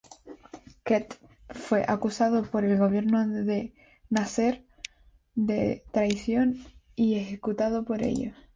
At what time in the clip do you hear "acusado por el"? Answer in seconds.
1.87-2.75